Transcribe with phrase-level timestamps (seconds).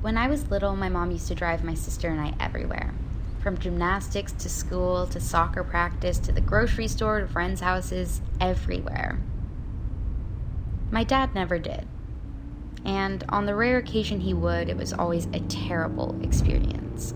[0.00, 2.94] When I was little, my mom used to drive my sister and I everywhere.
[3.42, 9.18] From gymnastics to school to soccer practice to the grocery store to friends' houses, everywhere.
[10.92, 11.88] My dad never did.
[12.84, 17.12] And on the rare occasion he would, it was always a terrible experience.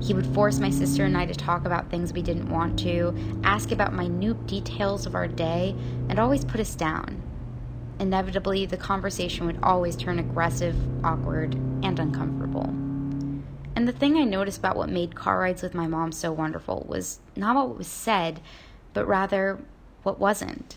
[0.00, 3.16] He would force my sister and I to talk about things we didn't want to,
[3.44, 5.76] ask about minute details of our day,
[6.08, 7.22] and always put us down.
[8.00, 12.66] Inevitably, the conversation would always turn aggressive, awkward, and uncomfortable.
[13.76, 16.86] And the thing I noticed about what made car rides with my mom so wonderful
[16.88, 18.40] was not what was said,
[18.94, 19.58] but rather
[20.02, 20.76] what wasn't.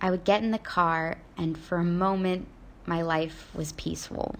[0.00, 2.48] I would get in the car, and for a moment,
[2.86, 4.36] my life was peaceful.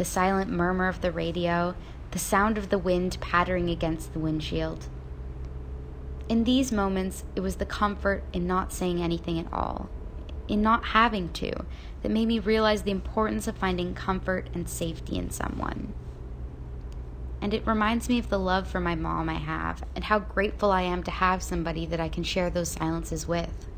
[0.00, 1.74] The silent murmur of the radio,
[2.12, 4.86] the sound of the wind pattering against the windshield.
[6.26, 9.90] In these moments, it was the comfort in not saying anything at all,
[10.48, 11.52] in not having to,
[12.00, 15.92] that made me realize the importance of finding comfort and safety in someone.
[17.42, 20.72] And it reminds me of the love for my mom I have and how grateful
[20.72, 23.68] I am to have somebody that I can share those silences with.